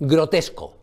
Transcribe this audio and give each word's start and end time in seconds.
Grotesco. 0.00 0.74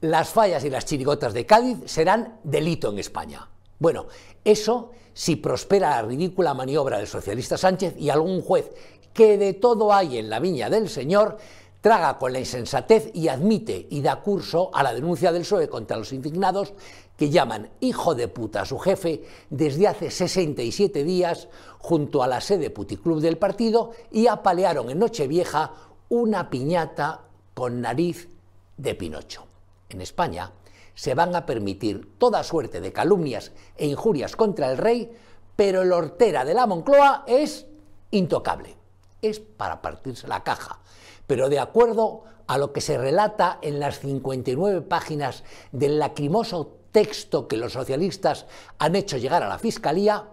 Las 0.00 0.30
fallas 0.30 0.64
y 0.64 0.70
las 0.70 0.84
chirigotas 0.84 1.34
de 1.34 1.46
Cádiz 1.46 1.78
serán 1.84 2.38
delito 2.42 2.90
en 2.90 2.98
España. 2.98 3.48
Bueno, 3.78 4.06
eso 4.44 4.90
si 5.12 5.36
prospera 5.36 5.90
la 5.90 6.02
ridícula 6.02 6.54
maniobra 6.54 6.98
del 6.98 7.06
socialista 7.06 7.58
Sánchez 7.58 7.94
y 7.98 8.10
algún 8.10 8.40
juez 8.40 8.72
que 9.12 9.36
de 9.36 9.52
todo 9.52 9.92
hay 9.92 10.18
en 10.18 10.30
la 10.30 10.40
viña 10.40 10.70
del 10.70 10.88
señor 10.88 11.36
traga 11.82 12.16
con 12.16 12.32
la 12.32 12.38
insensatez 12.38 13.10
y 13.12 13.28
admite 13.28 13.86
y 13.90 14.00
da 14.00 14.22
curso 14.22 14.70
a 14.72 14.82
la 14.82 14.94
denuncia 14.94 15.32
del 15.32 15.42
PSOE 15.42 15.68
contra 15.68 15.96
los 15.96 16.12
indignados 16.12 16.72
que 17.16 17.28
llaman 17.28 17.70
hijo 17.80 18.14
de 18.14 18.28
puta 18.28 18.62
a 18.62 18.66
su 18.66 18.78
jefe 18.78 19.24
desde 19.50 19.88
hace 19.88 20.10
67 20.10 21.04
días 21.04 21.48
junto 21.78 22.22
a 22.22 22.28
la 22.28 22.40
sede 22.40 22.70
puticlub 22.70 23.20
del 23.20 23.36
partido 23.36 23.90
y 24.10 24.28
apalearon 24.28 24.90
en 24.90 25.00
Nochevieja 25.00 25.72
una 26.08 26.48
piñata 26.48 27.22
con 27.54 27.80
nariz 27.80 28.31
de 28.76 28.94
Pinocho. 28.94 29.46
En 29.88 30.00
España 30.00 30.52
se 30.94 31.14
van 31.14 31.34
a 31.34 31.46
permitir 31.46 32.18
toda 32.18 32.42
suerte 32.42 32.80
de 32.80 32.92
calumnias 32.92 33.52
e 33.76 33.86
injurias 33.86 34.36
contra 34.36 34.70
el 34.70 34.78
rey, 34.78 35.10
pero 35.56 35.82
el 35.82 35.92
hortera 35.92 36.44
de 36.44 36.54
la 36.54 36.66
Moncloa 36.66 37.24
es 37.26 37.66
intocable. 38.10 38.76
Es 39.20 39.40
para 39.40 39.80
partirse 39.80 40.26
la 40.26 40.42
caja 40.42 40.82
pero 41.26 41.48
de 41.48 41.58
acuerdo 41.58 42.24
a 42.46 42.58
lo 42.58 42.72
que 42.72 42.80
se 42.80 42.98
relata 42.98 43.58
en 43.62 43.80
las 43.80 44.00
59 44.00 44.82
páginas 44.82 45.44
del 45.70 45.98
lacrimoso 45.98 46.76
texto 46.92 47.48
que 47.48 47.56
los 47.56 47.72
socialistas 47.72 48.46
han 48.78 48.96
hecho 48.96 49.16
llegar 49.16 49.42
a 49.42 49.48
la 49.48 49.58
Fiscalía, 49.58 50.28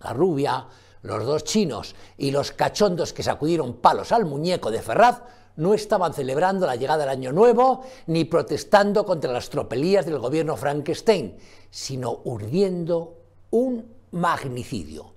la 0.00 0.12
rubia, 0.12 0.66
los 1.02 1.24
dos 1.24 1.44
chinos 1.44 1.94
y 2.16 2.32
los 2.32 2.50
cachondos 2.50 3.12
que 3.12 3.22
sacudieron 3.22 3.74
palos 3.74 4.10
al 4.10 4.24
muñeco 4.24 4.70
de 4.70 4.82
Ferraz 4.82 5.22
no 5.56 5.74
estaban 5.74 6.14
celebrando 6.14 6.66
la 6.66 6.76
llegada 6.76 7.00
del 7.00 7.10
Año 7.10 7.32
Nuevo 7.32 7.82
ni 8.06 8.24
protestando 8.24 9.04
contra 9.04 9.32
las 9.32 9.50
tropelías 9.50 10.06
del 10.06 10.18
gobierno 10.18 10.56
Frankenstein, 10.56 11.36
sino 11.70 12.20
urdiendo 12.24 13.18
un 13.50 13.94
magnicidio, 14.12 15.14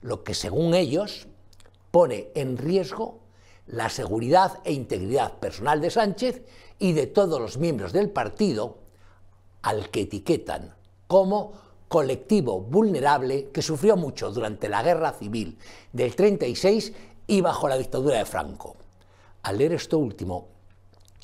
lo 0.00 0.24
que 0.24 0.34
según 0.34 0.74
ellos 0.74 1.26
pone 1.90 2.30
en 2.34 2.56
riesgo 2.56 3.20
la 3.66 3.88
seguridad 3.88 4.60
e 4.64 4.72
integridad 4.72 5.38
personal 5.38 5.80
de 5.80 5.90
Sánchez 5.90 6.42
y 6.78 6.92
de 6.92 7.06
todos 7.06 7.40
los 7.40 7.58
miembros 7.58 7.92
del 7.92 8.10
partido, 8.10 8.78
al 9.62 9.90
que 9.90 10.02
etiquetan 10.02 10.74
como 11.06 11.52
colectivo 11.88 12.60
vulnerable 12.60 13.50
que 13.50 13.62
sufrió 13.62 13.96
mucho 13.96 14.32
durante 14.32 14.68
la 14.68 14.82
guerra 14.82 15.12
civil 15.12 15.58
del 15.92 16.16
36 16.16 16.92
y 17.26 17.40
bajo 17.40 17.68
la 17.68 17.76
dictadura 17.76 18.18
de 18.18 18.24
Franco. 18.24 18.76
Al 19.42 19.58
leer 19.58 19.72
esto 19.72 19.98
último, 19.98 20.48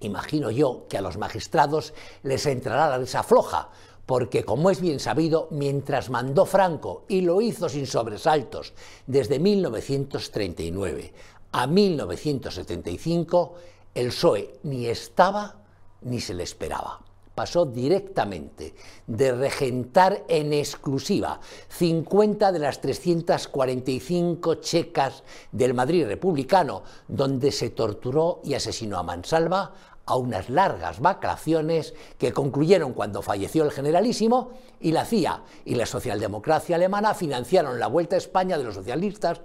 imagino 0.01 0.51
yo 0.51 0.87
que 0.89 0.99
a 0.99 1.03
los 1.03 1.17
magistrados 1.19 1.95
les 2.23 2.47
entrará 2.47 2.89
la 2.89 2.99
risa 2.99 3.23
floja, 3.23 3.71
porque 4.07 4.45
como 4.45 4.71
es 4.71 4.81
bien 4.81 5.01
sabido, 5.01 5.49
mientras 5.51 6.11
mandó 6.11 6.47
Franco, 6.47 7.05
y 7.09 7.21
lo 7.21 7.41
hizo 7.41 7.69
sin 7.69 7.87
sobresaltos 7.87 8.73
desde 9.07 9.39
1939 9.39 11.13
a 11.53 11.67
1975 11.67 13.55
el 13.95 14.09
PSOE 14.09 14.61
ni 14.65 14.87
estaba 14.87 15.57
ni 16.03 16.21
se 16.21 16.35
le 16.35 16.43
esperaba. 16.45 17.01
Pasó 17.39 17.67
directamente 17.67 18.75
de 19.07 19.31
regentar 19.31 20.25
en 20.27 20.53
exclusiva 20.53 21.39
50 21.69 22.51
de 22.51 22.59
las 22.59 22.81
345 22.81 24.57
checas 24.57 25.23
del 25.53 25.73
Madrid 25.73 26.05
republicano, 26.09 26.83
donde 27.07 27.53
se 27.53 27.71
torturó 27.71 28.41
y 28.43 28.55
asesinó 28.55 28.99
a 28.99 29.05
mansalva, 29.05 29.73
a 30.05 30.17
unas 30.17 30.51
largas 30.51 30.99
vacaciones 30.99 31.95
que 32.19 32.33
concluyeron 32.33 32.93
cuando 32.93 33.23
falleció 33.23 33.63
el 33.63 33.71
generalísimo 33.71 34.51
y 34.81 34.91
la 34.91 35.05
CIA 35.05 35.45
y 35.65 35.77
la 35.77 35.87
socialdemocracia 35.87 36.75
alemana 36.75 37.15
financiaron 37.15 37.79
la 37.79 37.87
vuelta 37.87 38.17
a 38.17 38.19
España 38.19 38.59
de 38.59 38.65
los 38.65 38.75
socialistas 38.75 39.43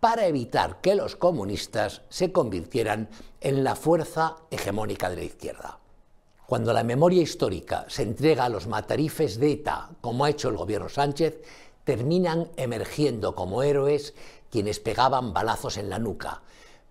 para 0.00 0.26
evitar 0.26 0.80
que 0.80 0.96
los 0.96 1.14
comunistas 1.14 2.02
se 2.08 2.32
convirtieran 2.32 3.08
en 3.40 3.62
la 3.62 3.76
fuerza 3.76 4.34
hegemónica 4.50 5.08
de 5.08 5.14
la 5.14 5.22
izquierda. 5.22 5.78
Cuando 6.46 6.72
la 6.72 6.84
memoria 6.84 7.22
histórica 7.22 7.86
se 7.88 8.04
entrega 8.04 8.44
a 8.44 8.48
los 8.48 8.68
matarifes 8.68 9.40
de 9.40 9.50
ETA, 9.50 9.90
como 10.00 10.24
ha 10.24 10.30
hecho 10.30 10.48
el 10.48 10.56
gobierno 10.56 10.88
Sánchez, 10.88 11.42
terminan 11.82 12.52
emergiendo 12.56 13.34
como 13.34 13.64
héroes 13.64 14.14
quienes 14.48 14.78
pegaban 14.78 15.32
balazos 15.32 15.76
en 15.76 15.90
la 15.90 15.98
nuca, 15.98 16.42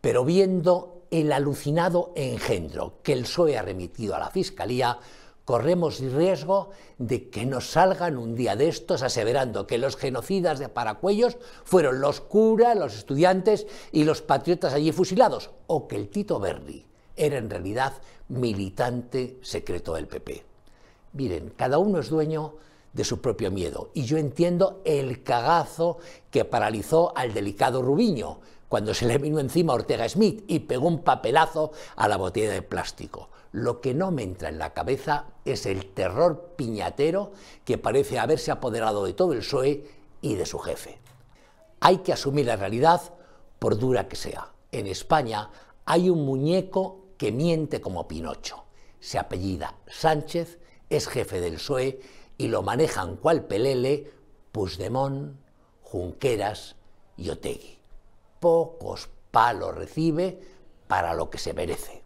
pero 0.02 0.26
viendo 0.26 1.04
el 1.10 1.32
alucinado 1.32 2.12
engendro 2.16 2.96
que 3.02 3.14
el 3.14 3.22
PSOE 3.22 3.58
ha 3.58 3.62
remitido 3.62 4.14
a 4.14 4.20
la 4.20 4.30
Fiscalía, 4.30 5.00
corremos 5.46 6.00
riesgo 6.00 6.72
de 6.98 7.30
que 7.30 7.46
nos 7.46 7.72
salgan 7.72 8.18
un 8.18 8.36
día 8.36 8.58
de 8.58 8.68
estos 8.68 9.04
aseverando 9.04 9.68
que 9.68 9.78
los 9.78 9.96
genocidas 9.96 10.60
de 10.60 10.68
Paracuellos 10.68 11.38
fueron 11.64 12.02
los 12.02 12.20
curas, 12.20 12.76
los 12.76 12.94
estudiantes 12.94 13.68
y 13.94 14.04
los 14.04 14.22
patriotas 14.22 14.74
allí 14.74 14.92
fusilados, 14.92 15.52
o 15.68 15.88
que 15.88 15.96
el 15.96 16.10
Tito 16.10 16.42
Berri 16.42 16.86
era 17.16 17.38
en 17.38 17.50
realidad 17.50 17.94
militante 18.30 19.38
secreto 19.42 19.94
del 19.94 20.08
PP. 20.08 20.44
Miren, 21.14 21.53
cada 21.56 21.78
uno 21.78 22.00
es 22.00 22.09
dueño 22.09 22.56
de 22.94 23.03
su 23.03 23.22
propio 23.22 23.52
miedo, 23.52 23.90
y 23.94 24.03
yo 24.06 24.18
entiendo 24.18 24.81
el 24.86 25.22
cagazo 25.24 25.98
que 26.31 26.46
paralizó 26.46 27.16
al 27.16 27.34
delicado 27.34 27.81
Rubiño 27.81 28.40
cuando 28.70 28.94
se 28.94 29.06
le 29.06 29.18
vino 29.18 29.40
encima 29.40 29.74
Ortega 29.74 30.08
Smith 30.08 30.44
y 30.48 30.59
pegó 30.59 30.88
un 30.88 31.03
papelazo 31.03 31.72
a 31.96 32.08
la 32.08 32.18
botella 32.18 32.52
de 32.52 32.62
plástico. 32.62 33.30
Lo 33.52 33.80
que 33.80 33.94
no 33.94 34.12
me 34.12 34.24
entra 34.24 34.50
en 34.50 34.58
la 34.58 34.74
cabeza 34.74 35.28
es 35.46 35.66
el 35.66 35.86
terror 35.94 36.53
piñatero 36.58 37.32
que 37.64 37.78
parece 37.78 38.20
haberse 38.20 38.52
apoderado 38.52 39.06
de 39.06 39.14
todo 39.14 39.34
el 39.34 39.40
PSOE 39.40 39.86
y 40.22 40.36
de 40.36 40.46
su 40.46 40.59
jefe. 40.59 40.97
Hay 41.80 42.00
que 42.00 42.14
asumir 42.14 42.47
la 42.47 42.56
realidad 42.56 43.02
por 43.59 43.78
dura 43.78 44.08
que 44.08 44.16
sea. 44.16 44.52
En 44.72 44.88
España 44.88 45.50
hay 45.86 46.09
un 46.09 46.26
muñeco 46.26 47.05
que 47.18 47.31
miente 47.31 47.81
como 47.81 48.08
Pinocho. 48.08 48.66
Se 49.00 49.18
apellida 49.20 49.76
Sánchez, 49.88 50.59
es 50.90 51.08
jefe 51.08 51.42
del 51.42 51.56
PSOE 51.56 52.00
y 52.38 52.48
lo 52.48 52.62
manejan 52.62 53.18
cual 53.18 53.46
pelele 53.46 54.12
Puigdemont, 54.52 55.36
Junqueras 55.81 56.76
y 57.18 57.30
Otegui. 57.30 57.78
Pocos 58.40 59.09
palos 59.31 59.76
recibe 59.76 60.40
para 60.88 61.14
lo 61.14 61.30
que 61.30 61.38
se 61.38 61.53
merece. 61.53 62.05